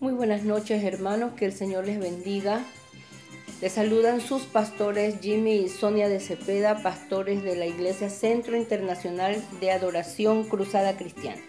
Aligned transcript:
Muy 0.00 0.14
buenas 0.14 0.44
noches 0.44 0.82
hermanos, 0.82 1.32
que 1.36 1.44
el 1.44 1.52
Señor 1.52 1.84
les 1.84 2.00
bendiga. 2.00 2.64
Les 3.60 3.70
saludan 3.70 4.22
sus 4.22 4.44
pastores 4.44 5.20
Jimmy 5.20 5.56
y 5.56 5.68
Sonia 5.68 6.08
de 6.08 6.20
Cepeda, 6.20 6.82
pastores 6.82 7.42
de 7.42 7.54
la 7.54 7.66
Iglesia 7.66 8.08
Centro 8.08 8.56
Internacional 8.56 9.44
de 9.60 9.72
Adoración 9.72 10.44
Cruzada 10.44 10.96
Cristiana. 10.96 11.42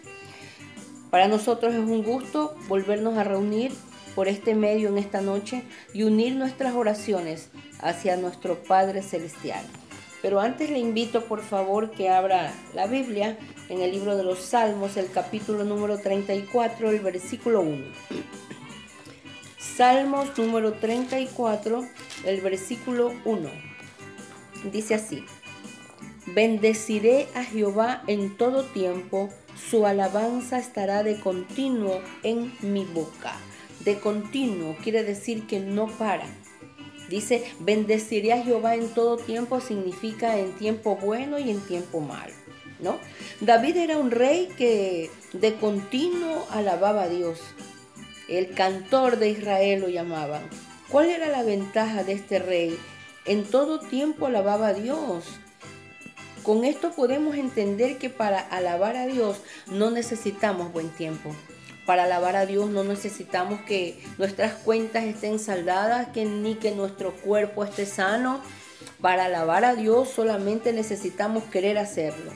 Para 1.12 1.30
nosotros 1.30 1.74
es 1.74 1.80
un 1.80 2.04
gusto 2.04 2.54
volvernos 2.68 3.18
a 3.18 3.24
reunir 3.24 3.72
por 4.16 4.28
este 4.28 4.54
medio 4.54 4.90
en 4.90 4.98
esta 4.98 5.22
noche 5.22 5.64
y 5.94 6.04
unir 6.04 6.36
nuestras 6.36 6.74
oraciones 6.76 7.52
hacia 7.80 8.18
nuestro 8.18 8.62
Padre 8.62 9.02
Celestial. 9.02 9.66
Pero 10.22 10.42
antes 10.42 10.70
le 10.70 10.78
invito 10.78 11.24
por 11.24 11.42
favor 11.42 11.92
que 11.92 12.10
abra 12.10 12.54
la 12.76 12.86
Biblia 12.86 13.38
en 13.70 13.82
el 13.82 13.92
libro 13.92 14.18
de 14.18 14.24
los 14.24 14.40
Salmos, 14.40 14.98
el 14.98 15.10
capítulo 15.10 15.64
número 15.64 15.98
34, 15.98 16.90
el 16.90 17.00
versículo 17.00 17.62
1. 17.62 18.41
Salmos 19.82 20.38
número 20.38 20.74
34, 20.74 21.84
el 22.26 22.42
versículo 22.42 23.16
1. 23.26 23.50
Dice 24.72 24.94
así, 24.94 25.26
bendeciré 26.28 27.28
a 27.34 27.44
Jehová 27.44 28.04
en 28.06 28.38
todo 28.38 28.64
tiempo, 28.64 29.30
su 29.72 29.88
alabanza 29.88 30.60
estará 30.60 31.02
de 31.02 31.20
continuo 31.20 32.00
en 32.22 32.54
mi 32.62 32.86
boca. 32.86 33.36
De 33.80 33.98
continuo 33.98 34.76
quiere 34.84 35.04
decir 35.04 35.48
que 35.48 35.60
no 35.60 35.88
para 35.88 36.28
Dice, 37.10 37.44
bendeciré 37.60 38.34
a 38.34 38.44
Jehová 38.44 38.76
en 38.76 38.88
todo 38.90 39.18
tiempo, 39.18 39.62
significa 39.62 40.38
en 40.38 40.52
tiempo 40.52 40.96
bueno 40.96 41.40
y 41.40 41.50
en 41.50 41.60
tiempo 41.60 42.02
malo. 42.02 42.34
¿no? 42.82 43.00
David 43.40 43.78
era 43.78 43.98
un 43.98 44.12
rey 44.12 44.48
que 44.60 45.10
de 45.34 45.56
continuo 45.56 46.46
alababa 46.52 47.02
a 47.02 47.10
Dios. 47.10 47.40
El 48.32 48.54
cantor 48.54 49.18
de 49.18 49.28
Israel 49.28 49.82
lo 49.82 49.90
llamaban. 49.90 50.42
¿Cuál 50.88 51.10
era 51.10 51.28
la 51.28 51.44
ventaja 51.44 52.06
de 52.06 52.14
este 52.14 52.40
rey? 52.40 52.80
En 53.26 53.44
todo 53.44 53.82
tiempo 53.82 54.28
alababa 54.28 54.68
a 54.68 54.74
Dios. 54.74 55.26
Con 56.42 56.64
esto 56.64 56.92
podemos 56.92 57.36
entender 57.36 57.98
que 57.98 58.10
para 58.10 58.40
alabar 58.40 58.96
a 58.96 59.06
Dios 59.06 59.42
no 59.68 59.92
necesitamos 59.92 60.72
buen 60.72 60.88
tiempo. 60.92 61.36
Para 61.86 62.06
alabar 62.06 62.38
a 62.38 62.46
Dios 62.46 62.70
no 62.70 62.86
necesitamos 62.86 63.60
que 63.64 64.02
nuestras 64.18 64.54
cuentas 64.54 65.04
estén 65.04 65.38
saldadas, 65.38 66.08
que 66.14 66.24
ni 66.24 66.56
que 66.56 66.72
nuestro 66.72 67.12
cuerpo 67.12 67.66
esté 67.66 67.86
sano. 67.86 68.40
Para 69.02 69.26
alabar 69.26 69.66
a 69.66 69.76
Dios 69.76 70.08
solamente 70.08 70.72
necesitamos 70.72 71.44
querer 71.52 71.78
hacerlo. 71.78 72.32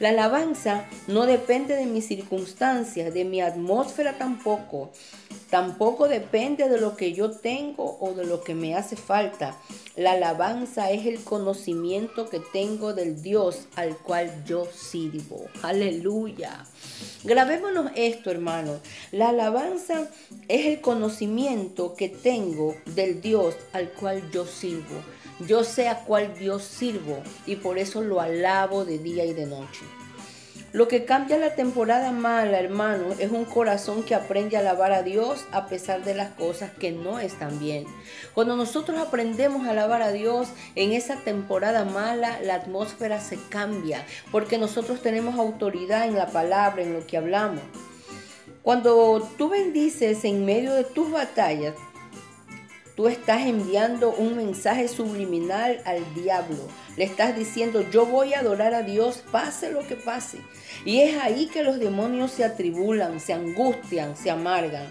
La 0.00 0.08
alabanza 0.08 0.86
no 1.08 1.26
depende 1.26 1.76
de 1.76 1.84
mis 1.84 2.06
circunstancias, 2.06 3.12
de 3.12 3.26
mi 3.26 3.42
atmósfera 3.42 4.16
tampoco. 4.16 4.90
Tampoco 5.50 6.06
depende 6.06 6.68
de 6.68 6.80
lo 6.80 6.96
que 6.96 7.12
yo 7.12 7.32
tengo 7.32 7.98
o 8.00 8.14
de 8.14 8.24
lo 8.24 8.42
que 8.42 8.54
me 8.54 8.76
hace 8.76 8.94
falta. 8.94 9.56
La 9.96 10.12
alabanza 10.12 10.92
es 10.92 11.06
el 11.06 11.24
conocimiento 11.24 12.30
que 12.30 12.38
tengo 12.38 12.94
del 12.94 13.20
Dios 13.20 13.66
al 13.74 13.96
cual 13.96 14.44
yo 14.44 14.66
sirvo. 14.66 15.46
Aleluya. 15.62 16.64
Grabémonos 17.24 17.90
esto, 17.96 18.30
hermano. 18.30 18.78
La 19.10 19.30
alabanza 19.30 20.08
es 20.46 20.66
el 20.66 20.80
conocimiento 20.80 21.94
que 21.94 22.08
tengo 22.08 22.76
del 22.94 23.20
Dios 23.20 23.56
al 23.72 23.90
cual 23.90 24.30
yo 24.30 24.46
sirvo. 24.46 25.02
Yo 25.48 25.64
sé 25.64 25.88
a 25.88 26.04
cuál 26.04 26.32
Dios 26.38 26.62
sirvo 26.62 27.18
y 27.46 27.56
por 27.56 27.78
eso 27.78 28.02
lo 28.02 28.20
alabo 28.20 28.84
de 28.84 28.98
día 28.98 29.24
y 29.24 29.32
de 29.32 29.46
noche. 29.46 29.84
Lo 30.72 30.86
que 30.86 31.04
cambia 31.04 31.36
la 31.36 31.56
temporada 31.56 32.12
mala, 32.12 32.60
hermano, 32.60 33.06
es 33.18 33.32
un 33.32 33.44
corazón 33.44 34.04
que 34.04 34.14
aprende 34.14 34.56
a 34.56 34.60
alabar 34.60 34.92
a 34.92 35.02
Dios 35.02 35.44
a 35.50 35.66
pesar 35.66 36.04
de 36.04 36.14
las 36.14 36.30
cosas 36.30 36.70
que 36.70 36.92
no 36.92 37.18
están 37.18 37.58
bien. 37.58 37.86
Cuando 38.34 38.54
nosotros 38.54 38.96
aprendemos 39.00 39.66
a 39.66 39.70
alabar 39.70 40.00
a 40.00 40.12
Dios 40.12 40.46
en 40.76 40.92
esa 40.92 41.16
temporada 41.16 41.84
mala, 41.84 42.40
la 42.42 42.54
atmósfera 42.54 43.20
se 43.20 43.36
cambia 43.48 44.06
porque 44.30 44.58
nosotros 44.58 45.02
tenemos 45.02 45.40
autoridad 45.40 46.06
en 46.06 46.14
la 46.14 46.28
palabra, 46.28 46.82
en 46.82 46.92
lo 46.92 47.04
que 47.04 47.16
hablamos. 47.16 47.62
Cuando 48.62 49.28
tú 49.38 49.48
bendices 49.48 50.24
en 50.24 50.44
medio 50.44 50.74
de 50.74 50.84
tus 50.84 51.10
batallas, 51.10 51.74
Tú 53.00 53.08
estás 53.08 53.46
enviando 53.46 54.10
un 54.10 54.36
mensaje 54.36 54.86
subliminal 54.86 55.80
al 55.86 56.04
diablo. 56.12 56.58
Le 56.98 57.04
estás 57.04 57.34
diciendo, 57.34 57.82
yo 57.90 58.04
voy 58.04 58.34
a 58.34 58.40
adorar 58.40 58.74
a 58.74 58.82
Dios, 58.82 59.24
pase 59.32 59.72
lo 59.72 59.80
que 59.86 59.96
pase. 59.96 60.42
Y 60.84 61.00
es 61.00 61.16
ahí 61.16 61.46
que 61.46 61.62
los 61.62 61.80
demonios 61.80 62.30
se 62.30 62.44
atribulan, 62.44 63.18
se 63.18 63.32
angustian, 63.32 64.18
se 64.18 64.30
amargan. 64.30 64.84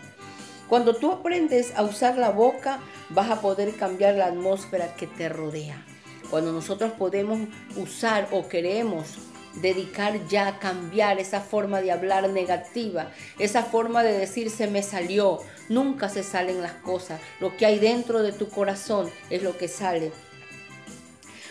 Cuando 0.67 0.95
tú 0.95 1.11
aprendes 1.11 1.71
a 1.75 1.83
usar 1.83 2.17
la 2.17 2.31
boca, 2.31 2.79
vas 3.09 3.29
a 3.29 3.41
poder 3.41 3.75
cambiar 3.75 4.15
la 4.15 4.25
atmósfera 4.25 4.95
que 4.95 5.05
te 5.05 5.29
rodea. 5.29 5.85
Cuando 6.31 6.51
nosotros 6.51 6.91
podemos 6.93 7.37
usar 7.75 8.27
o 8.31 8.47
queremos 8.47 9.19
dedicar 9.55 10.27
ya 10.27 10.47
a 10.47 10.59
cambiar 10.59 11.19
esa 11.19 11.41
forma 11.41 11.81
de 11.81 11.91
hablar 11.91 12.29
negativa, 12.29 13.11
esa 13.37 13.63
forma 13.63 14.03
de 14.03 14.17
decir 14.17 14.49
se 14.49 14.67
me 14.67 14.83
salió. 14.83 15.39
Nunca 15.69 16.09
se 16.09 16.23
salen 16.23 16.61
las 16.61 16.73
cosas. 16.73 17.19
Lo 17.39 17.55
que 17.57 17.65
hay 17.65 17.79
dentro 17.79 18.23
de 18.23 18.31
tu 18.31 18.49
corazón 18.49 19.09
es 19.29 19.43
lo 19.43 19.57
que 19.57 19.67
sale. 19.67 20.11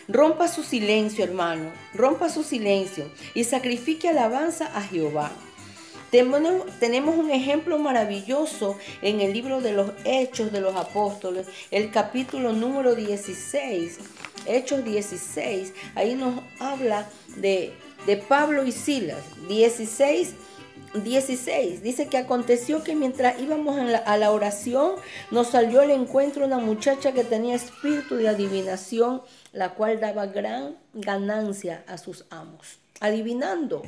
Rompa 0.08 0.48
su 0.48 0.62
silencio, 0.62 1.22
hermano. 1.24 1.70
Rompa 1.94 2.30
su 2.30 2.42
silencio 2.42 3.10
y 3.34 3.44
sacrifique 3.44 4.08
alabanza 4.08 4.70
a 4.74 4.80
Jehová. 4.82 5.30
Tenemos 6.10 7.16
un 7.16 7.30
ejemplo 7.30 7.78
maravilloso 7.78 8.78
en 9.02 9.20
el 9.20 9.34
libro 9.34 9.60
de 9.60 9.72
los 9.72 9.90
Hechos 10.06 10.50
de 10.50 10.62
los 10.62 10.74
Apóstoles, 10.74 11.46
el 11.70 11.90
capítulo 11.90 12.54
número 12.54 12.94
16, 12.94 13.98
Hechos 14.46 14.82
16. 14.84 15.74
Ahí 15.94 16.14
nos 16.14 16.40
habla 16.58 17.10
de 17.36 17.74
de 18.08 18.16
Pablo 18.16 18.64
y 18.64 18.72
Silas, 18.72 19.22
16, 19.48 20.32
16. 20.94 21.82
Dice 21.82 22.06
que 22.06 22.16
aconteció 22.16 22.82
que 22.82 22.96
mientras 22.96 23.38
íbamos 23.38 23.78
a 23.78 24.16
la 24.16 24.32
oración, 24.32 24.92
nos 25.30 25.48
salió 25.48 25.82
al 25.82 25.90
encuentro 25.90 26.46
una 26.46 26.56
muchacha 26.56 27.12
que 27.12 27.22
tenía 27.22 27.54
espíritu 27.54 28.16
de 28.16 28.30
adivinación, 28.30 29.20
la 29.52 29.74
cual 29.74 30.00
daba 30.00 30.24
gran 30.24 30.78
ganancia 30.94 31.84
a 31.86 31.98
sus 31.98 32.24
amos 32.30 32.78
adivinando. 33.00 33.82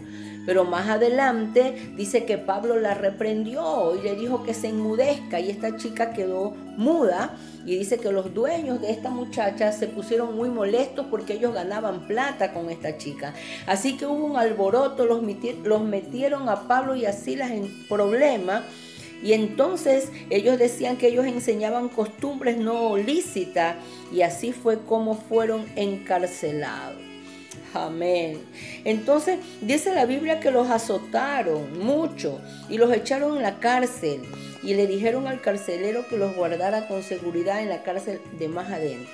Pero 0.46 0.64
más 0.64 0.88
adelante 0.88 1.92
dice 1.96 2.24
que 2.24 2.38
Pablo 2.38 2.78
la 2.78 2.94
reprendió 2.94 3.94
y 3.96 4.02
le 4.02 4.16
dijo 4.16 4.42
que 4.42 4.54
se 4.54 4.68
enmudezca 4.68 5.38
y 5.38 5.50
esta 5.50 5.76
chica 5.76 6.12
quedó 6.12 6.50
muda 6.76 7.36
y 7.66 7.76
dice 7.76 7.98
que 7.98 8.10
los 8.10 8.32
dueños 8.32 8.80
de 8.80 8.90
esta 8.90 9.10
muchacha 9.10 9.70
se 9.72 9.86
pusieron 9.86 10.34
muy 10.34 10.48
molestos 10.48 11.06
porque 11.10 11.34
ellos 11.34 11.52
ganaban 11.52 12.06
plata 12.06 12.52
con 12.52 12.70
esta 12.70 12.96
chica. 12.96 13.34
Así 13.66 13.96
que 13.96 14.06
hubo 14.06 14.24
un 14.24 14.36
alboroto, 14.36 15.04
los, 15.04 15.22
metieron 15.82 16.48
a 16.48 16.66
Pablo 16.66 16.96
y 16.96 17.04
a 17.04 17.12
Silas 17.12 17.50
en 17.50 17.86
problema. 17.86 18.64
Y 19.22 19.34
entonces 19.34 20.10
ellos 20.30 20.58
decían 20.58 20.96
que 20.96 21.08
ellos 21.08 21.26
enseñaban 21.26 21.90
costumbres 21.90 22.56
no 22.56 22.96
lícitas 22.96 23.76
y 24.10 24.22
así 24.22 24.52
fue 24.52 24.78
como 24.78 25.14
fueron 25.14 25.66
encarcelados. 25.76 27.09
Amén. 27.72 28.40
Entonces 28.84 29.38
dice 29.60 29.94
la 29.94 30.04
Biblia 30.04 30.40
que 30.40 30.50
los 30.50 30.68
azotaron 30.70 31.78
mucho 31.78 32.40
y 32.68 32.78
los 32.78 32.92
echaron 32.92 33.36
en 33.36 33.42
la 33.42 33.60
cárcel 33.60 34.22
y 34.62 34.74
le 34.74 34.86
dijeron 34.86 35.26
al 35.26 35.40
carcelero 35.40 36.06
que 36.08 36.16
los 36.16 36.34
guardara 36.34 36.88
con 36.88 37.02
seguridad 37.02 37.62
en 37.62 37.68
la 37.68 37.82
cárcel 37.82 38.20
de 38.38 38.48
más 38.48 38.70
adentro. 38.70 39.12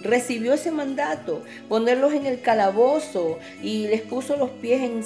Recibió 0.00 0.54
ese 0.54 0.70
mandato, 0.70 1.42
ponerlos 1.68 2.12
en 2.12 2.26
el 2.26 2.40
calabozo 2.40 3.38
y 3.62 3.88
les 3.88 4.02
puso 4.02 4.36
los 4.36 4.50
pies 4.50 4.82
en 4.82 5.02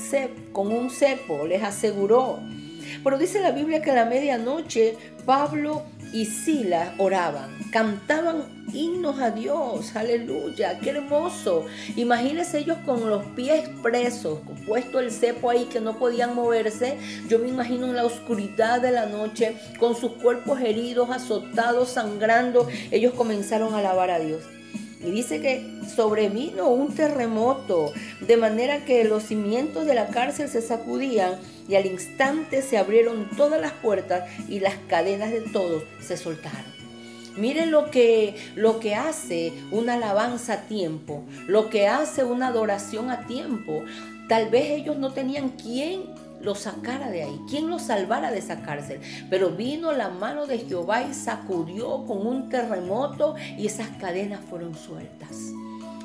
con 0.52 0.70
un 0.72 0.90
cepo, 0.90 1.46
les 1.46 1.62
aseguró. 1.62 2.40
Pero 3.02 3.18
dice 3.18 3.40
la 3.40 3.52
Biblia 3.52 3.80
que 3.80 3.90
a 3.90 3.94
la 3.94 4.04
medianoche 4.04 4.96
Pablo 5.24 5.82
y 6.12 6.26
Silas 6.26 6.90
oraban, 6.98 7.50
cantaban 7.70 8.44
himnos 8.72 9.20
a 9.20 9.30
Dios, 9.30 9.94
aleluya, 9.96 10.78
qué 10.78 10.90
hermoso. 10.90 11.66
Imagínense 11.96 12.58
ellos 12.58 12.78
con 12.84 13.08
los 13.08 13.24
pies 13.34 13.68
presos, 13.82 14.40
puesto 14.66 15.00
el 15.00 15.10
cepo 15.10 15.50
ahí 15.50 15.64
que 15.64 15.80
no 15.80 15.98
podían 15.98 16.34
moverse. 16.34 16.98
Yo 17.28 17.38
me 17.38 17.48
imagino 17.48 17.86
en 17.86 17.96
la 17.96 18.04
oscuridad 18.04 18.80
de 18.80 18.90
la 18.90 19.06
noche, 19.06 19.56
con 19.78 19.96
sus 19.96 20.12
cuerpos 20.12 20.60
heridos, 20.60 21.10
azotados, 21.10 21.90
sangrando, 21.90 22.68
ellos 22.90 23.14
comenzaron 23.14 23.74
a 23.74 23.78
alabar 23.78 24.10
a 24.10 24.18
Dios. 24.18 24.42
Y 25.04 25.10
dice 25.10 25.40
que 25.40 25.80
sobrevino 25.94 26.68
un 26.68 26.94
terremoto, 26.94 27.92
de 28.20 28.36
manera 28.36 28.84
que 28.84 29.04
los 29.04 29.24
cimientos 29.24 29.86
de 29.86 29.94
la 29.94 30.08
cárcel 30.08 30.48
se 30.48 30.62
sacudían 30.62 31.38
y 31.68 31.74
al 31.74 31.86
instante 31.86 32.62
se 32.62 32.78
abrieron 32.78 33.28
todas 33.36 33.60
las 33.60 33.72
puertas 33.72 34.28
y 34.48 34.60
las 34.60 34.74
cadenas 34.88 35.30
de 35.30 35.40
todos 35.40 35.82
se 36.00 36.16
soltaron. 36.16 36.72
Miren 37.36 37.70
lo 37.70 37.90
que, 37.90 38.36
lo 38.56 38.78
que 38.78 38.94
hace 38.94 39.52
una 39.70 39.94
alabanza 39.94 40.54
a 40.54 40.60
tiempo, 40.62 41.24
lo 41.46 41.70
que 41.70 41.88
hace 41.88 42.24
una 42.24 42.48
adoración 42.48 43.10
a 43.10 43.26
tiempo. 43.26 43.82
Tal 44.28 44.50
vez 44.50 44.70
ellos 44.70 44.98
no 44.98 45.12
tenían 45.12 45.50
quien 45.50 46.02
lo 46.42 46.54
sacara 46.54 47.10
de 47.10 47.22
ahí? 47.22 47.40
¿Quién 47.48 47.70
lo 47.70 47.78
salvara 47.78 48.30
de 48.30 48.38
esa 48.38 48.62
cárcel? 48.62 49.00
Pero 49.30 49.50
vino 49.50 49.92
la 49.92 50.08
mano 50.08 50.46
de 50.46 50.58
Jehová 50.58 51.02
y 51.02 51.14
sacudió 51.14 52.04
con 52.04 52.26
un 52.26 52.48
terremoto 52.48 53.34
y 53.56 53.66
esas 53.66 53.88
cadenas 53.98 54.40
fueron 54.48 54.74
sueltas. 54.74 55.52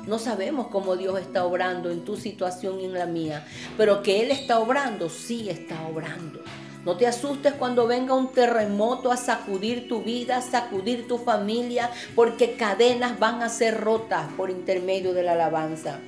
No 0.06 0.18
sabemos 0.18 0.68
cómo 0.68 0.96
Dios 0.96 1.20
está 1.20 1.44
obrando 1.44 1.90
en 1.90 2.04
tu 2.04 2.16
situación 2.16 2.80
y 2.80 2.86
en 2.86 2.94
la 2.94 3.04
mía, 3.04 3.46
pero 3.76 4.02
que 4.02 4.22
Él 4.22 4.30
está 4.30 4.58
obrando, 4.58 5.10
sí 5.10 5.50
está 5.50 5.86
obrando. 5.86 6.40
No 6.84 6.96
te 6.96 7.06
asustes 7.06 7.52
cuando 7.52 7.86
venga 7.86 8.14
un 8.14 8.32
terremoto 8.32 9.12
a 9.12 9.18
sacudir 9.18 9.88
tu 9.88 10.02
vida, 10.02 10.38
a 10.38 10.42
sacudir 10.42 11.06
tu 11.06 11.18
familia, 11.18 11.90
porque 12.14 12.52
cadenas 12.52 13.18
van 13.18 13.42
a 13.42 13.50
ser 13.50 13.78
rotas 13.78 14.32
por 14.38 14.48
intermedio 14.48 15.12
de 15.12 15.24
la 15.24 15.32
alabanza. 15.32 15.98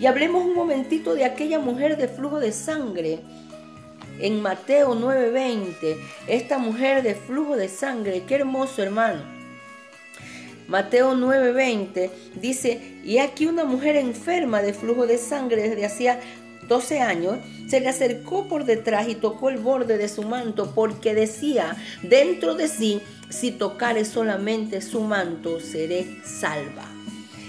Y 0.00 0.06
hablemos 0.06 0.44
un 0.44 0.54
momentito 0.54 1.14
de 1.14 1.24
aquella 1.24 1.60
mujer 1.60 1.96
de 1.96 2.08
flujo 2.08 2.40
de 2.40 2.50
sangre. 2.50 3.20
En 4.18 4.40
Mateo 4.40 4.94
9:20, 4.94 5.96
esta 6.26 6.58
mujer 6.58 7.02
de 7.02 7.14
flujo 7.14 7.56
de 7.56 7.68
sangre, 7.68 8.22
qué 8.26 8.36
hermoso 8.36 8.82
hermano. 8.82 9.22
Mateo 10.68 11.14
9:20 11.14 12.10
dice, 12.40 12.80
y 13.04 13.18
aquí 13.18 13.46
una 13.46 13.64
mujer 13.64 13.96
enferma 13.96 14.62
de 14.62 14.74
flujo 14.74 15.06
de 15.06 15.18
sangre 15.18 15.68
desde 15.68 15.84
hacía 15.84 16.20
12 16.66 17.00
años, 17.00 17.38
se 17.68 17.80
le 17.80 17.88
acercó 17.88 18.48
por 18.48 18.64
detrás 18.64 19.08
y 19.08 19.14
tocó 19.14 19.50
el 19.50 19.58
borde 19.58 19.98
de 19.98 20.08
su 20.08 20.22
manto 20.22 20.72
porque 20.74 21.14
decía 21.14 21.76
dentro 22.02 22.54
de 22.54 22.68
sí, 22.68 23.00
si 23.28 23.52
tocare 23.52 24.04
solamente 24.04 24.80
su 24.80 25.02
manto, 25.02 25.60
seré 25.60 26.06
salva. 26.24 26.95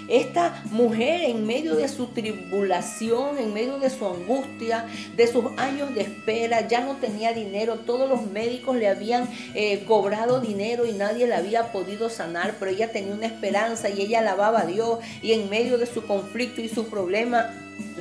Esta 0.08 0.64
mujer 0.72 1.22
en 1.22 1.46
medio 1.46 1.76
de 1.76 1.88
su 1.88 2.08
tribulación, 2.08 3.38
en 3.38 3.54
medio 3.54 3.78
de 3.80 3.90
su 3.90 4.06
angustia, 4.06 4.86
de 5.16 5.28
sus 5.28 5.46
años 5.58 5.94
de 5.94 6.02
espera, 6.02 6.68
ya 6.68 6.82
no 6.82 6.96
tenía 6.96 7.34
dinero, 7.34 7.76
todos 7.86 8.10
los 8.10 8.26
médicos 8.26 8.78
le 8.78 8.88
habían 8.88 9.28
eh, 9.54 9.84
cobrado 9.86 10.40
dinero 10.40 10.86
y 10.86 10.94
nadie 10.94 11.28
la 11.28 11.38
había 11.38 11.72
podido 11.72 12.10
sanar, 12.10 12.56
pero 12.60 12.72
ella 12.72 12.92
tenía 12.92 13.14
una 13.14 13.26
esperanza 13.26 13.90
y 13.90 14.02
ella 14.02 14.20
alababa 14.20 14.62
a 14.62 14.66
Dios 14.66 15.00
y 15.22 15.34
en 15.34 15.50
medio 15.50 15.78
de 15.78 15.86
su 15.86 16.06
conflicto 16.06 16.62
y 16.62 16.70
su 16.70 16.88
problema 16.88 17.52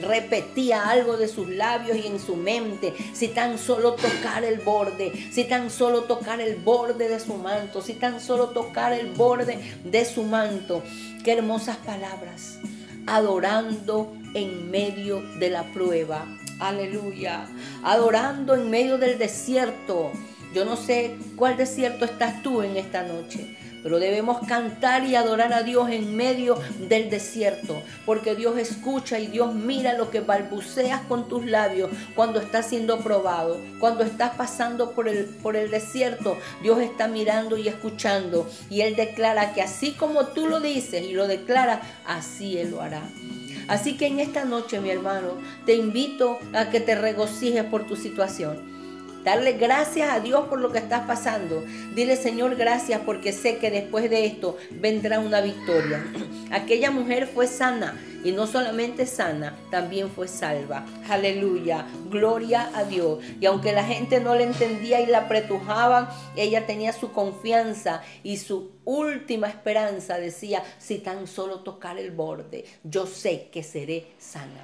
repetía 0.01 0.89
algo 0.89 1.17
de 1.17 1.29
sus 1.29 1.49
labios 1.49 1.97
y 1.97 2.07
en 2.07 2.19
su 2.19 2.37
mente, 2.37 2.95
si 3.13 3.29
tan 3.29 3.59
solo 3.59 3.93
tocar 3.93 4.45
el 4.45 4.61
borde, 4.61 5.13
si 5.33 5.45
tan 5.45 5.71
solo 5.71 6.03
tocar 6.03 6.41
el 6.41 6.57
borde 6.57 7.09
de 7.09 7.21
su 7.21 7.35
manto, 7.35 7.83
si 7.83 7.95
tan 7.95 8.21
solo 8.21 8.51
tocar 8.51 8.93
el 8.93 9.11
borde 9.13 9.59
de 9.85 10.05
su 10.05 10.23
manto. 10.23 10.83
Qué 11.27 11.33
hermosas 11.33 11.79
palabras, 11.79 12.61
adorando 13.09 14.17
en 14.35 14.71
medio 14.71 15.23
de 15.41 15.51
la 15.51 15.65
prueba. 15.73 16.25
Aleluya, 16.61 17.49
adorando 17.83 18.55
en 18.55 18.71
medio 18.71 18.97
del 18.97 19.19
desierto. 19.19 20.13
Yo 20.57 20.65
no 20.65 20.79
sé 20.79 21.19
cuál 21.37 21.59
desierto 21.59 22.07
estás 22.07 22.43
tú 22.43 22.63
en 22.63 22.79
esta 22.79 23.03
noche 23.03 23.55
pero 23.83 24.01
debemos 24.01 24.45
cantar 24.49 25.05
y 25.05 25.15
adorar 25.15 25.53
a 25.53 25.63
Dios 25.63 25.91
en 25.91 26.17
medio 26.17 26.59
del 26.89 27.09
desierto, 27.09 27.81
porque 28.05 28.35
Dios 28.35 28.59
escucha 28.59 29.21
y 29.21 29.29
Dios 29.29 29.55
mira 29.55 29.93
lo 29.93 30.11
que 30.11 30.19
balbuceas 30.19 31.03
con 31.03 31.29
tus 31.29 31.47
labios 31.47 31.91
cuando 32.17 32.41
estás 32.41 32.67
siendo 32.67 32.99
probado, 32.99 33.61
cuando 33.79 34.03
estás 34.03 34.35
pasando 34.35 34.91
por 34.91 35.09
el, 35.09 35.27
por 35.27 35.55
el 35.55 35.71
desierto. 35.71 36.37
Dios 36.65 36.81
está 36.81 37.07
mirando 37.07 37.57
y 37.57 37.69
escuchando 37.69 38.51
y 38.69 38.81
Él 38.81 38.97
declara 38.97 39.55
que 39.55 39.63
así 39.63 39.93
como 39.93 40.27
tú 40.27 40.49
lo 40.49 40.59
dices 40.59 41.03
y 41.03 41.13
lo 41.13 41.29
declara, 41.29 41.81
así 42.07 42.59
Él 42.59 42.73
lo 42.73 42.83
hará. 42.83 43.03
Así 43.69 43.97
que 43.97 44.09
en 44.09 44.19
esta 44.19 44.45
noche, 44.45 44.81
mi 44.81 44.91
hermano, 44.91 45.35
te 45.65 45.77
invito 45.77 46.41
a 46.55 46.71
que 46.71 46.81
te 46.81 46.97
regocijes 46.97 47.63
por 47.63 47.87
tu 47.87 47.95
situación 47.95 48.76
Darle 49.27 49.55
gracias 49.55 50.09
a 50.09 50.21
Dios 50.21 50.47
por 50.47 50.61
lo 50.61 50.71
que 50.71 50.79
estás 50.79 51.05
pasando. 51.05 51.65
Dile, 51.97 52.15
Señor, 52.15 52.55
gracias 52.55 53.01
porque 53.05 53.33
sé 53.33 53.57
que 53.57 53.73
después 53.73 54.09
de 54.09 54.25
esto 54.25 54.57
vendrá 54.71 55.19
una 55.19 55.41
victoria. 55.41 56.07
Aquella 56.53 56.93
mujer 56.93 57.27
fue 57.27 57.49
sana 57.49 58.01
y 58.23 58.31
no 58.31 58.47
solamente 58.47 59.05
sana, 59.05 59.59
también 59.69 60.11
fue 60.11 60.29
salva. 60.29 60.87
Aleluya, 61.09 61.87
gloria 62.09 62.71
a 62.73 62.85
Dios. 62.85 63.19
Y 63.41 63.47
aunque 63.47 63.73
la 63.73 63.83
gente 63.83 64.21
no 64.21 64.37
le 64.37 64.45
entendía 64.45 65.01
y 65.01 65.07
la 65.07 65.23
apretujaban, 65.23 66.09
ella 66.37 66.65
tenía 66.65 66.93
su 66.93 67.11
confianza 67.11 68.03
y 68.23 68.37
su 68.37 68.71
última 68.85 69.49
esperanza 69.49 70.19
decía, 70.19 70.63
si 70.79 70.99
tan 70.99 71.27
solo 71.27 71.65
tocar 71.65 71.99
el 71.99 72.13
borde, 72.13 72.65
yo 72.85 73.09
sé 73.09 73.49
que 73.51 73.65
seré 73.65 74.07
sana. 74.21 74.63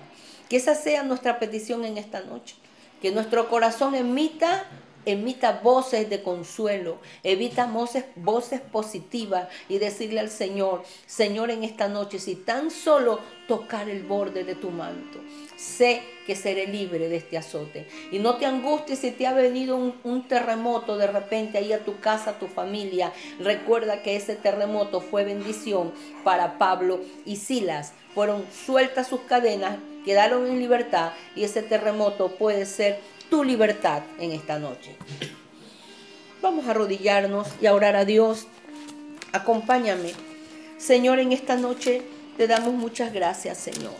Que 0.48 0.58
esa 0.58 0.76
sea 0.76 1.02
nuestra 1.02 1.40
petición 1.40 1.84
en 1.84 1.98
esta 1.98 2.20
noche 2.20 2.61
que 3.02 3.10
nuestro 3.10 3.48
corazón 3.48 3.94
emita 3.94 4.64
emita 5.04 5.60
voces 5.62 6.08
de 6.08 6.22
consuelo, 6.22 6.98
evita 7.22 7.66
voces, 7.66 8.04
voces 8.16 8.60
positivas 8.60 9.48
y 9.68 9.78
decirle 9.78 10.20
al 10.20 10.30
Señor, 10.30 10.84
Señor, 11.06 11.50
en 11.50 11.64
esta 11.64 11.88
noche, 11.88 12.18
si 12.18 12.36
tan 12.36 12.70
solo 12.70 13.18
tocar 13.48 13.88
el 13.88 14.04
borde 14.04 14.44
de 14.44 14.54
tu 14.54 14.70
manto, 14.70 15.18
sé 15.56 16.02
que 16.26 16.36
seré 16.36 16.68
libre 16.68 17.08
de 17.08 17.16
este 17.16 17.36
azote. 17.36 17.88
Y 18.12 18.20
no 18.20 18.36
te 18.36 18.46
angusties 18.46 19.00
si 19.00 19.10
te 19.10 19.26
ha 19.26 19.32
venido 19.32 19.76
un, 19.76 19.94
un 20.04 20.28
terremoto 20.28 20.96
de 20.96 21.08
repente 21.08 21.58
ahí 21.58 21.72
a 21.72 21.84
tu 21.84 21.98
casa, 21.98 22.30
a 22.30 22.38
tu 22.38 22.46
familia. 22.46 23.12
Recuerda 23.40 24.02
que 24.02 24.14
ese 24.14 24.36
terremoto 24.36 25.00
fue 25.00 25.24
bendición 25.24 25.92
para 26.22 26.58
Pablo 26.58 27.00
y 27.24 27.36
Silas. 27.36 27.92
Fueron 28.14 28.44
sueltas 28.52 29.08
sus 29.08 29.22
cadenas, 29.22 29.78
quedaron 30.04 30.46
en 30.46 30.58
libertad 30.58 31.12
y 31.34 31.44
ese 31.44 31.62
terremoto 31.62 32.36
puede 32.36 32.66
ser 32.66 33.00
tu 33.30 33.44
libertad 33.44 34.02
en 34.18 34.32
esta 34.32 34.58
noche. 34.58 34.96
Vamos 36.40 36.66
a 36.66 36.70
arrodillarnos 36.72 37.48
y 37.60 37.66
a 37.66 37.74
orar 37.74 37.96
a 37.96 38.04
Dios. 38.04 38.46
Acompáñame. 39.32 40.12
Señor, 40.78 41.18
en 41.18 41.32
esta 41.32 41.56
noche 41.56 42.02
te 42.36 42.46
damos 42.46 42.74
muchas 42.74 43.12
gracias, 43.12 43.58
Señor. 43.58 43.94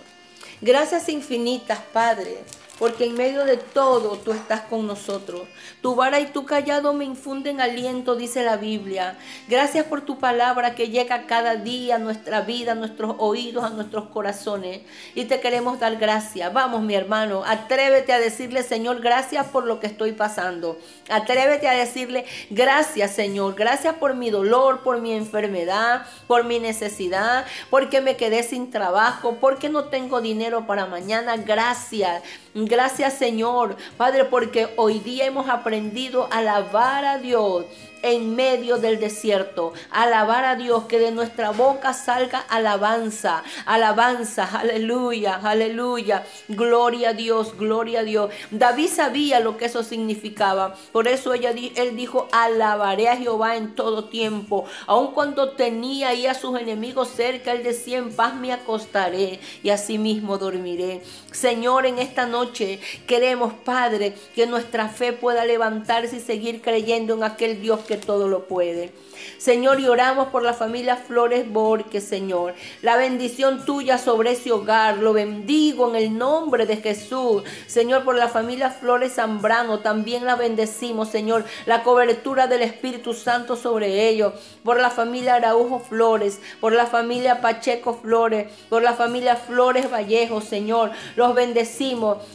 Gracias 0.61 1.09
infinitas, 1.09 1.79
Padre 1.93 2.39
porque 2.83 3.05
en 3.05 3.15
medio 3.15 3.45
de 3.45 3.59
todo 3.59 4.19
tú 4.19 4.33
estás 4.33 4.63
con 4.63 4.89
nosotros. 4.89 5.43
Tu 5.83 5.95
vara 5.95 6.19
y 6.19 6.27
tu 6.27 6.45
callado 6.45 6.93
me 6.93 7.05
infunden 7.05 7.61
aliento, 7.61 8.17
dice 8.17 8.43
la 8.43 8.57
Biblia. 8.57 9.17
Gracias 9.47 9.87
por 9.87 10.01
tu 10.01 10.19
palabra 10.19 10.75
que 10.75 10.89
llega 10.89 11.29
cada 11.29 11.55
día 11.55 11.95
a 11.95 11.99
nuestra 12.01 12.41
vida, 12.41 12.73
a 12.73 12.75
nuestros 12.75 13.15
oídos, 13.19 13.63
a 13.63 13.71
nuestros 13.71 14.07
corazones. 14.07 14.81
Y 15.15 15.27
te 15.27 15.39
queremos 15.39 15.79
dar 15.79 15.95
gracias. 15.95 16.53
Vamos, 16.53 16.83
mi 16.83 16.97
hermano, 16.97 17.45
atrévete 17.47 18.13
a 18.13 18.19
decirle, 18.19 18.65
Señor, 18.65 19.01
gracias 19.01 19.47
por 19.47 19.65
lo 19.65 19.79
que 19.79 19.87
estoy 19.87 20.11
pasando. 20.11 20.77
Atrévete 21.09 21.69
a 21.69 21.75
decirle, 21.75 22.25
gracias, 22.51 23.13
Señor. 23.13 23.55
Gracias 23.55 23.95
por 23.95 24.17
mi 24.17 24.31
dolor, 24.31 24.81
por 24.83 25.01
mi 25.01 25.13
enfermedad, 25.13 26.05
por 26.27 26.43
mi 26.43 26.59
necesidad, 26.59 27.47
porque 27.71 28.01
me 28.01 28.17
quedé 28.17 28.43
sin 28.43 28.73
trabajo, 28.73 29.37
porque 29.41 29.69
no 29.69 29.85
tengo 29.85 30.21
dinero 30.21 30.67
para 30.67 30.87
mañana. 30.87 31.37
Gracias. 31.37 32.25
Gracias 32.55 33.15
Señor, 33.15 33.77
Padre, 33.97 34.27
porque 34.27 34.69
hoy 34.77 34.99
día 34.99 35.25
hemos 35.25 35.49
aprendido 35.49 36.29
a 36.31 36.39
alabar 36.39 37.05
a 37.05 37.19
Dios 37.19 37.65
en 38.03 38.35
medio 38.35 38.79
del 38.79 39.01
desierto. 39.01 39.73
Alabar 39.91 40.45
a 40.45 40.57
Dios, 40.57 40.85
que 40.85 40.99
de 40.99 41.11
nuestra 41.11 41.51
boca 41.51 41.95
salga 41.95 42.41
alabanza, 42.41 43.43
alabanza, 43.67 44.45
aleluya, 44.45 45.41
aleluya. 45.43 46.25
Gloria 46.49 47.11
a 47.11 47.13
Dios, 47.15 47.57
gloria 47.57 48.01
a 48.01 48.05
Dios. 48.05 48.31
David 48.51 48.89
sabía 48.89 49.41
lo 49.41 49.57
que 49.57 49.67
eso 49.67 49.83
significaba. 49.83 50.77
Por 50.93 51.09
eso 51.09 51.35
ella, 51.35 51.51
él 51.51 51.97
dijo, 51.97 52.29
alabaré 52.33 53.09
a 53.09 53.17
Jehová 53.17 53.57
en 53.57 53.75
todo 53.75 54.05
tiempo. 54.05 54.65
Aun 54.87 55.13
cuando 55.13 55.51
tenía 55.53 56.09
ahí 56.09 56.27
a 56.27 56.35
sus 56.35 56.59
enemigos 56.59 57.09
cerca, 57.09 57.53
él 57.53 57.63
decía, 57.63 57.99
en 57.99 58.13
paz 58.13 58.35
me 58.35 58.53
acostaré 58.53 59.41
y 59.63 59.71
asimismo 59.71 60.39
dormiré. 60.39 61.03
Señor, 61.31 61.87
en 61.87 61.99
esta 61.99 62.27
noche 62.27 62.81
queremos, 63.07 63.53
Padre, 63.53 64.15
que 64.35 64.47
nuestra 64.47 64.89
fe 64.89 65.13
pueda 65.13 65.45
levantarse 65.45 66.17
y 66.17 66.21
seguir 66.21 66.61
creyendo 66.61 67.15
en 67.15 67.25
aquel 67.25 67.61
Dios 67.61 67.81
que 67.81 67.92
todo 67.97 68.29
lo 68.29 68.47
puede. 68.47 68.93
Señor, 69.39 69.81
y 69.81 69.89
oramos 69.89 70.29
por 70.29 70.43
la 70.43 70.55
familia 70.55 70.97
Flores 70.97 71.51
Borges, 71.51 72.05
Señor. 72.05 72.55
La 72.83 72.97
bendición 72.97 73.65
tuya 73.65 73.99
sobre 73.99 74.33
ese 74.33 74.53
hogar, 74.53 74.99
lo 74.99 75.13
bendigo 75.13 75.89
en 75.91 75.97
el 75.97 76.17
nombre 76.17 76.67
de 76.67 76.77
Jesús. 76.77 77.43
Señor, 77.67 78.05
por 78.05 78.17
la 78.17 78.29
familia 78.29 78.71
Flores 78.71 79.15
Zambrano, 79.15 79.81
también 79.81 80.25
la 80.25 80.37
bendecimos, 80.37 81.09
Señor. 81.09 81.45
La 81.67 81.83
cobertura 81.83 82.47
del 82.47 82.63
Espíritu 82.63 83.15
Santo 83.15 83.57
sobre 83.57 84.09
ellos. 84.09 84.35
Por 84.65 84.81
la 84.81 84.91
familia 84.91 85.35
Araujo 85.35 85.81
Flores, 85.81 86.41
por 86.61 86.73
la 86.73 86.87
familia 86.87 87.41
Pacheco 87.41 87.95
Flores, 87.95 88.49
por 88.69 88.83
la 88.83 88.93
familia 88.93 89.37
Flores 89.37 89.91
Vallejo, 89.91 90.41
Señor. 90.41 90.91
Los 91.17 91.35
bendecimos 91.35 91.83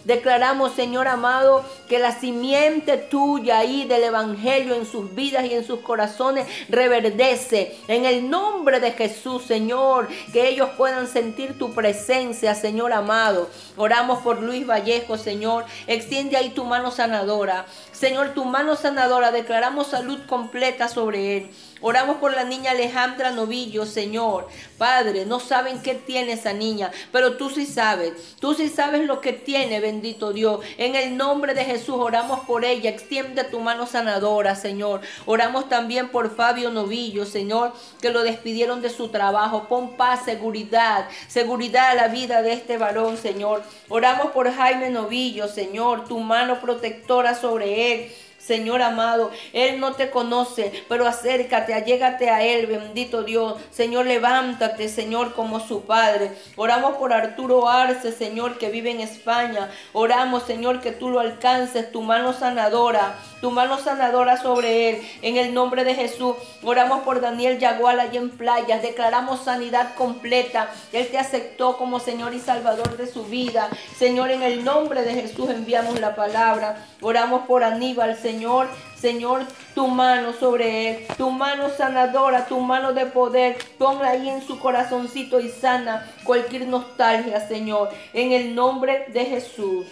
Declaramos, 0.04 0.74
Señor 0.74 1.08
amado, 1.08 1.64
que 1.88 2.00
la 2.00 2.12
simiente 2.12 2.98
tuya 2.98 3.64
y 3.64 3.86
del 3.86 4.04
Evangelio 4.04 4.76
en 4.76 4.86
sus 4.86 5.14
vidas 5.14 5.46
y 5.46 5.54
en 5.54 5.66
sus 5.66 5.80
corazones 5.80 6.48
reverdece. 6.78 7.76
En 7.88 8.06
el 8.06 8.30
nombre 8.30 8.80
de 8.80 8.92
Jesús, 8.92 9.44
Señor, 9.44 10.08
que 10.32 10.48
ellos 10.48 10.70
puedan 10.78 11.08
sentir 11.08 11.58
tu 11.58 11.74
presencia, 11.74 12.54
Señor 12.54 12.94
amado. 12.94 13.50
Oramos 13.76 14.20
por 14.20 14.42
Luis 14.42 14.66
Vallejo, 14.66 15.18
Señor. 15.18 15.66
Extiende 15.88 16.38
ahí 16.38 16.50
tu 16.50 16.64
mano 16.64 16.92
sanadora. 16.92 17.66
Señor, 17.92 18.34
tu 18.34 18.46
mano 18.46 18.76
sanadora. 18.76 19.32
Declaramos 19.32 19.88
salud 19.88 20.20
completa 20.28 20.88
sobre 20.88 21.38
él. 21.38 21.52
Oramos 21.82 22.18
por 22.18 22.34
la 22.34 22.44
niña 22.44 22.72
Alejandra 22.72 23.32
Novillo, 23.32 23.86
Señor. 23.86 24.48
Padre, 24.78 25.26
no 25.26 25.40
saben 25.40 25.82
qué 25.82 25.96
tiene 25.96 26.34
esa 26.34 26.54
niña, 26.54 26.92
pero 27.12 27.38
tú 27.38 27.50
sí 27.50 27.66
sabes. 27.66 28.36
Tú 28.40 28.54
sí 28.54 28.70
sabes 28.70 29.06
lo 29.06 29.22
que 29.22 29.34
tiene, 29.34 29.80
bendito 29.80 30.34
Dios. 30.34 30.60
En 30.78 30.96
el 30.96 31.18
nombre 31.18 31.54
de 31.54 31.66
Jesús 31.66 31.96
oramos 31.98 32.42
por 32.42 32.66
ella. 32.66 32.90
Extiende 32.90 33.44
tu 33.44 33.60
mano 33.60 33.88
sanadora, 33.88 34.56
Señor. 34.56 35.02
Oramos 35.26 35.70
también 35.70 36.10
por 36.10 36.36
Fabio 36.36 36.70
Novillo, 36.70 37.26
Señor, 37.26 37.74
que 38.02 38.12
lo 38.12 38.24
despidieron 38.24 38.82
de 38.82 38.90
su 38.90 39.10
trabajo. 39.10 39.68
Pon 39.68 39.98
paz, 39.98 40.26
seguridad, 40.26 41.08
seguridad 41.28 41.92
a 41.92 41.96
la 41.96 42.08
vida 42.08 42.42
de 42.42 42.54
este 42.54 42.78
varón, 42.78 43.18
Señor. 43.18 43.64
Oramos 43.90 44.32
por 44.32 44.52
Jaime 44.52 44.90
Novillo, 44.90 45.48
Señor, 45.48 46.08
tu 46.08 46.20
mano 46.20 46.60
protectora 46.60 47.36
sobre 47.36 47.94
él. 47.94 48.12
Señor 48.48 48.82
amado, 48.82 49.30
Él 49.52 49.82
no 49.82 49.92
te 49.92 50.10
conoce, 50.10 50.86
pero 50.88 51.06
acércate, 51.06 51.74
allégate 51.74 52.30
a 52.30 52.46
Él, 52.46 52.66
bendito 52.68 53.24
Dios. 53.24 53.56
Señor, 53.72 54.06
levántate, 54.06 54.88
Señor, 54.88 55.34
como 55.34 55.60
su 55.60 55.82
Padre. 55.82 56.32
Oramos 56.56 56.96
por 56.96 57.12
Arturo 57.12 57.68
Arce, 57.68 58.14
Señor, 58.14 58.58
que 58.58 58.70
vive 58.70 58.92
en 58.92 59.02
España. 59.02 59.70
Oramos, 59.92 60.44
Señor, 60.44 60.80
que 60.80 60.94
tú 60.94 61.10
lo 61.10 61.20
alcances, 61.20 61.92
tu 61.92 62.04
mano 62.04 62.32
sanadora, 62.32 63.18
tu 63.42 63.52
mano 63.52 63.78
sanadora 63.78 64.38
sobre 64.38 64.90
Él. 64.90 65.08
En 65.22 65.38
el 65.38 65.54
nombre 65.54 65.84
de 65.84 65.96
Jesús, 65.96 66.36
oramos 66.64 67.02
por 67.02 67.22
Daniel 67.22 67.60
Yagual 67.60 68.00
allá 68.00 68.20
en 68.20 68.30
playas. 68.30 68.82
Declaramos 68.82 69.44
sanidad 69.44 69.96
completa. 69.96 70.70
Él 70.92 71.08
te 71.10 71.18
aceptó 71.18 71.78
como 71.78 72.00
Señor 72.00 72.34
y 72.34 72.40
Salvador 72.40 72.98
de 72.98 73.08
su 73.08 73.26
vida. 73.26 73.70
Señor, 73.98 74.32
en 74.32 74.44
el 74.44 74.64
nombre 74.64 75.04
de 75.04 75.14
Jesús 75.14 75.50
enviamos 75.50 76.00
la 76.00 76.16
palabra. 76.16 76.86
Oramos 77.02 77.46
por 77.48 77.64
Aníbal, 77.64 78.18
Señor. 78.18 78.68
Señor, 79.00 79.44
tu 79.76 79.88
mano 79.88 80.34
sobre 80.34 80.90
él, 80.90 81.08
tu 81.18 81.30
mano 81.30 81.70
sanadora, 81.70 82.48
tu 82.48 82.60
mano 82.60 82.94
de 82.94 83.06
poder, 83.06 83.56
ponla 83.78 84.10
ahí 84.10 84.28
en 84.28 84.42
su 84.42 84.58
corazoncito 84.58 85.40
y 85.40 85.50
sana 85.50 86.12
cualquier 86.24 86.68
nostalgia, 86.68 87.48
Señor, 87.48 87.90
en 88.14 88.32
el 88.32 88.56
nombre 88.56 89.06
de 89.10 89.26
Jesús. 89.26 89.86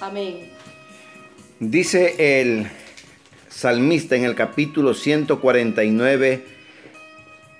Amén. 0.00 0.50
Dice 1.62 2.40
el 2.40 2.66
salmista 3.48 4.16
en 4.16 4.24
el 4.24 4.34
capítulo 4.34 4.94
149, 4.94 6.44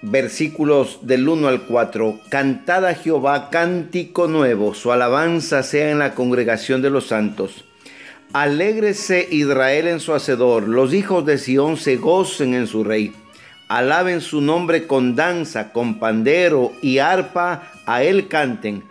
versículos 0.03 1.07
del 1.07 1.29
1 1.29 1.47
al 1.47 1.63
4, 1.63 2.19
Cantad 2.29 2.85
a 2.85 2.95
Jehová 2.95 3.49
cántico 3.49 4.27
nuevo, 4.27 4.75
su 4.75 4.91
alabanza 4.91 5.63
sea 5.63 5.93
en 5.93 6.01
la 6.01 6.17
congregación 6.17 6.83
de 6.83 6.91
los 6.91 7.07
santos. 7.07 7.65
Alégrese 8.33 9.29
Israel 9.31 9.87
en 9.87 10.01
su 10.01 10.15
hacedor, 10.15 10.67
los 10.67 10.93
hijos 10.93 11.25
de 11.25 11.39
Sión 11.39 11.77
se 11.77 11.95
gocen 11.95 12.55
en 12.55 12.67
su 12.67 12.83
rey. 12.83 13.13
Alaben 13.69 14.21
su 14.21 14.41
nombre 14.41 14.89
con 14.89 15.15
danza, 15.15 15.73
con 15.73 16.01
pandero 16.01 16.73
y 16.83 16.99
arpa, 16.99 17.71
a 17.87 18.03
él 18.03 18.27
canten, 18.27 18.83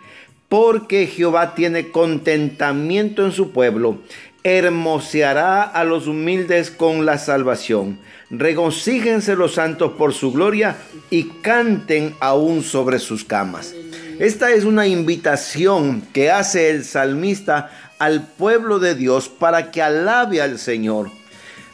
porque 0.48 1.06
Jehová 1.06 1.54
tiene 1.54 1.90
contentamiento 1.90 3.26
en 3.26 3.32
su 3.32 3.52
pueblo, 3.52 3.98
hermoseará 4.44 5.62
a 5.62 5.84
los 5.84 6.06
humildes 6.06 6.70
con 6.70 7.06
la 7.06 7.18
salvación. 7.18 7.98
Regocíjense 8.30 9.36
los 9.36 9.54
santos 9.54 9.92
por 9.92 10.14
su 10.14 10.32
gloria 10.32 10.76
y 11.10 11.24
canten 11.42 12.14
aún 12.20 12.62
sobre 12.62 12.98
sus 12.98 13.24
camas. 13.24 13.74
Esta 14.18 14.52
es 14.52 14.64
una 14.64 14.86
invitación 14.86 16.02
que 16.12 16.30
hace 16.30 16.70
el 16.70 16.84
salmista 16.84 17.70
al 17.98 18.26
pueblo 18.26 18.78
de 18.78 18.94
Dios 18.94 19.28
para 19.28 19.70
que 19.70 19.82
alabe 19.82 20.42
al 20.42 20.58
Señor. 20.58 21.10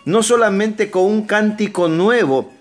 No 0.04 0.22
solamente 0.22 0.90
con 0.90 1.04
un 1.04 1.26
cántico 1.26 1.88
nuevo, 1.88 2.52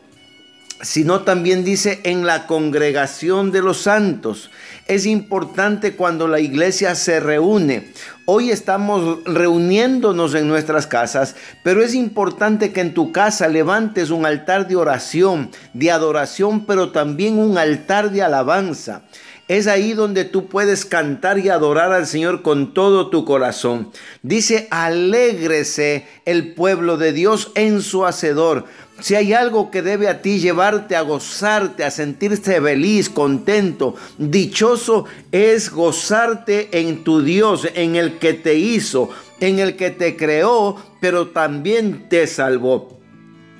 sino 0.82 1.22
también 1.22 1.64
dice 1.64 2.02
en 2.04 2.26
la 2.26 2.48
congregación 2.48 3.52
de 3.52 3.62
los 3.62 3.78
santos. 3.80 4.52
Es 4.88 5.06
importante 5.06 5.98
cuando 5.98 6.30
la 6.30 6.40
iglesia 6.40 6.96
se 6.96 7.20
reúne. 7.20 7.92
Hoy 8.24 8.52
estamos 8.52 9.20
reuniéndonos 9.26 10.34
en 10.34 10.48
nuestras 10.48 10.88
casas, 10.88 11.36
pero 11.62 11.84
es 11.84 11.94
importante 11.94 12.72
que 12.72 12.80
en 12.80 12.94
tu 12.94 13.12
casa 13.12 13.50
levantes 13.50 14.12
un 14.12 14.26
altar 14.26 14.66
de 14.70 14.78
oración, 14.78 15.52
de 15.74 15.92
adoración, 15.92 16.66
pero 16.66 16.92
también 16.92 17.38
un 17.38 17.58
altar 17.58 18.12
de 18.12 18.24
alabanza. 18.24 19.04
Es 19.50 19.68
ahí 19.68 19.94
donde 19.94 20.26
tú 20.26 20.48
puedes 20.48 20.86
cantar 20.86 21.40
y 21.40 21.50
adorar 21.50 21.92
al 21.94 22.06
Señor 22.06 22.42
con 22.42 22.74
todo 22.74 23.10
tu 23.10 23.24
corazón. 23.24 23.92
Dice, 24.22 24.68
alégrese 24.72 26.06
el 26.26 26.54
pueblo 26.54 26.98
de 26.98 27.12
Dios 27.14 27.52
en 27.56 27.82
su 27.82 28.06
hacedor. 28.06 28.66
Si 29.00 29.16
hay 29.16 29.34
algo 29.34 29.70
que 29.70 29.82
debe 29.82 30.08
a 30.08 30.22
ti 30.22 30.40
llevarte 30.40 30.96
a 30.96 31.02
gozarte, 31.02 31.84
a 31.84 31.92
sentirse 31.92 32.60
feliz, 32.62 33.10
contento, 33.10 33.96
dichoso, 34.18 35.06
es 35.32 35.72
gozarte 35.72 36.80
en 36.80 37.04
tu 37.04 37.22
Dios, 37.22 37.68
en 37.76 37.96
el 37.96 38.18
que 38.18 38.34
te 38.34 38.56
hizo, 38.56 39.10
en 39.40 39.60
el 39.60 39.76
que 39.76 39.92
te 39.92 40.16
creó, 40.16 40.78
pero 41.00 41.28
también 41.28 42.10
te 42.10 42.26
salvó. 42.28 43.00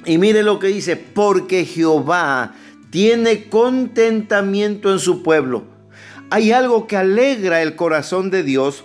Y 0.06 0.18
mire 0.18 0.42
lo 0.44 0.60
que 0.60 0.68
dice, 0.68 0.96
porque 0.96 1.66
Jehová 1.66 2.56
tiene 2.90 3.48
contentamiento 3.50 4.92
en 4.92 5.00
su 5.00 5.22
pueblo 5.22 5.78
hay 6.30 6.52
algo 6.52 6.88
que 6.88 6.98
alegra 6.98 7.62
el 7.62 7.76
corazón 7.76 8.30
de 8.30 8.44
Dios. 8.44 8.84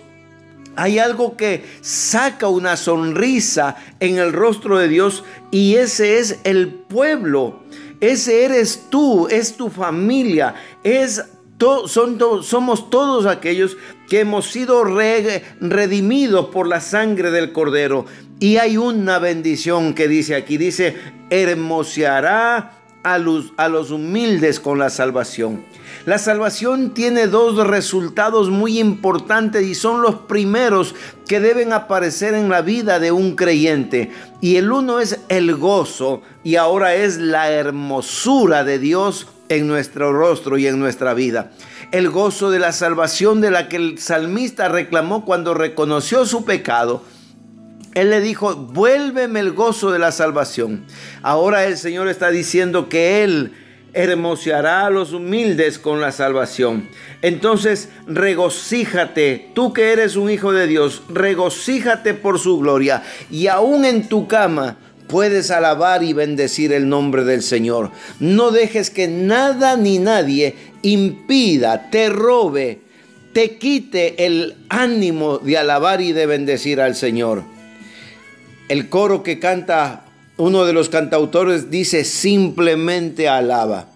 Hay 0.75 0.99
algo 0.99 1.37
que 1.37 1.63
saca 1.81 2.47
una 2.47 2.77
sonrisa 2.77 3.75
en 3.99 4.17
el 4.17 4.33
rostro 4.33 4.77
de 4.77 4.87
Dios 4.87 5.23
y 5.51 5.75
ese 5.75 6.19
es 6.19 6.39
el 6.43 6.69
pueblo. 6.69 7.63
Ese 7.99 8.43
eres 8.43 8.87
tú, 8.89 9.27
es 9.27 9.55
tu 9.55 9.69
familia, 9.69 10.55
es 10.83 11.23
son, 11.87 12.19
somos 12.43 12.89
todos 12.89 13.25
aquellos 13.25 13.77
que 14.09 14.21
hemos 14.21 14.51
sido 14.51 14.83
redimidos 14.83 16.47
por 16.47 16.67
la 16.67 16.81
sangre 16.81 17.31
del 17.31 17.51
Cordero. 17.53 18.05
Y 18.39 18.57
hay 18.57 18.77
una 18.77 19.19
bendición 19.19 19.93
que 19.93 20.07
dice 20.07 20.35
aquí, 20.35 20.57
dice, 20.57 20.95
hermoseará 21.29 22.79
a 23.03 23.17
los, 23.17 23.53
a 23.57 23.69
los 23.69 23.91
humildes 23.91 24.59
con 24.59 24.79
la 24.79 24.89
salvación. 24.89 25.63
La 26.05 26.17
salvación 26.17 26.93
tiene 26.93 27.27
dos 27.27 27.55
resultados 27.65 28.49
muy 28.49 28.77
importantes 28.77 29.65
y 29.65 29.73
son 29.73 30.01
los 30.01 30.15
primeros 30.15 30.95
que 31.29 31.39
deben 31.39 31.71
aparecer 31.71 32.33
en 32.33 32.49
la 32.49 32.61
vida 32.61 32.99
de 32.99 33.13
un 33.13 33.37
creyente. 33.37 34.11
Y 34.41 34.57
el 34.57 34.69
uno 34.73 34.99
es 34.99 35.21
el 35.29 35.55
gozo 35.55 36.21
y 36.43 36.57
ahora 36.57 36.93
es 36.93 37.19
la 37.19 37.49
hermosura 37.51 38.65
de 38.65 38.79
Dios 38.79 39.27
en 39.47 39.65
nuestro 39.65 40.11
rostro 40.11 40.57
y 40.57 40.67
en 40.67 40.77
nuestra 40.77 41.13
vida. 41.13 41.51
El 41.93 42.09
gozo 42.09 42.51
de 42.51 42.59
la 42.59 42.73
salvación 42.73 43.39
de 43.39 43.51
la 43.51 43.69
que 43.69 43.77
el 43.77 43.97
salmista 43.97 44.67
reclamó 44.67 45.23
cuando 45.23 45.53
reconoció 45.53 46.25
su 46.25 46.43
pecado. 46.43 47.01
Él 47.93 48.09
le 48.09 48.19
dijo, 48.19 48.55
vuélveme 48.55 49.39
el 49.39 49.53
gozo 49.53 49.91
de 49.91 49.99
la 49.99 50.11
salvación. 50.11 50.85
Ahora 51.21 51.63
el 51.63 51.77
Señor 51.77 52.09
está 52.09 52.29
diciendo 52.29 52.89
que 52.89 53.23
Él 53.23 53.53
hermoseará 53.93 54.85
a 54.85 54.89
los 54.89 55.13
humildes 55.13 55.79
con 55.79 56.01
la 56.01 56.11
salvación. 56.11 56.89
Entonces, 57.21 57.89
regocíjate, 58.07 59.49
tú 59.53 59.73
que 59.73 59.91
eres 59.91 60.15
un 60.15 60.29
hijo 60.29 60.51
de 60.51 60.67
Dios, 60.67 61.03
regocíjate 61.09 62.13
por 62.13 62.39
su 62.39 62.59
gloria 62.59 63.03
y 63.29 63.47
aún 63.47 63.85
en 63.85 64.09
tu 64.09 64.27
cama 64.27 64.77
puedes 65.07 65.51
alabar 65.51 66.03
y 66.03 66.13
bendecir 66.13 66.73
el 66.73 66.89
nombre 66.89 67.23
del 67.23 67.43
Señor. 67.43 67.91
No 68.19 68.51
dejes 68.51 68.89
que 68.89 69.07
nada 69.07 69.77
ni 69.77 69.99
nadie 69.99 70.55
impida, 70.81 71.89
te 71.91 72.09
robe, 72.09 72.81
te 73.33 73.57
quite 73.57 74.25
el 74.25 74.55
ánimo 74.69 75.37
de 75.37 75.57
alabar 75.57 76.01
y 76.01 76.13
de 76.13 76.25
bendecir 76.25 76.81
al 76.81 76.95
Señor. 76.95 77.43
El 78.69 78.89
coro 78.89 79.23
que 79.23 79.39
canta 79.39 80.05
uno 80.37 80.65
de 80.65 80.73
los 80.73 80.89
cantautores 80.89 81.69
dice, 81.69 82.03
simplemente 82.03 83.29
alaba. 83.29 83.87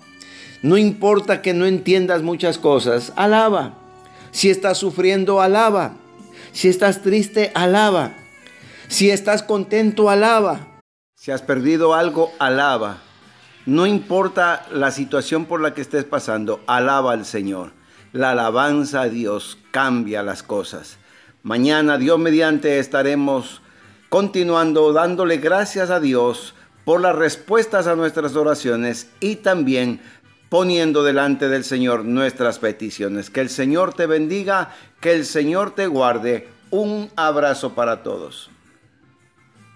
No 0.61 0.77
importa 0.77 1.41
que 1.41 1.53
no 1.53 1.65
entiendas 1.65 2.21
muchas 2.21 2.57
cosas, 2.57 3.13
alaba. 3.15 3.77
Si 4.31 4.49
estás 4.49 4.77
sufriendo, 4.77 5.41
alaba. 5.41 5.93
Si 6.51 6.67
estás 6.67 7.01
triste, 7.01 7.51
alaba. 7.55 8.15
Si 8.87 9.09
estás 9.09 9.43
contento, 9.43 10.09
alaba. 10.09 10.79
Si 11.15 11.31
has 11.31 11.41
perdido 11.41 11.93
algo, 11.93 12.31
alaba. 12.39 12.99
No 13.65 13.85
importa 13.85 14.65
la 14.71 14.91
situación 14.91 15.45
por 15.45 15.59
la 15.59 15.73
que 15.73 15.81
estés 15.81 16.05
pasando, 16.05 16.61
alaba 16.67 17.13
al 17.13 17.25
Señor. 17.25 17.73
La 18.13 18.31
alabanza 18.31 19.01
a 19.01 19.09
Dios 19.09 19.57
cambia 19.71 20.23
las 20.23 20.41
cosas. 20.41 20.97
Mañana, 21.43 21.97
Dios 21.97 22.17
mediante, 22.17 22.79
estaremos 22.79 23.61
continuando 24.09 24.93
dándole 24.93 25.37
gracias 25.37 25.89
a 25.89 25.99
Dios 25.99 26.53
por 26.85 27.01
las 27.01 27.15
respuestas 27.15 27.87
a 27.87 27.95
nuestras 27.95 28.35
oraciones 28.35 29.09
y 29.19 29.37
también 29.37 29.99
poniendo 30.49 31.03
delante 31.03 31.49
del 31.49 31.63
Señor 31.63 32.05
nuestras 32.05 32.59
peticiones. 32.59 33.29
Que 33.29 33.41
el 33.41 33.49
Señor 33.49 33.93
te 33.93 34.05
bendiga, 34.05 34.73
que 35.01 35.13
el 35.13 35.25
Señor 35.25 35.71
te 35.71 35.87
guarde. 35.87 36.47
Un 36.69 37.09
abrazo 37.15 37.73
para 37.73 38.03
todos. 38.03 38.49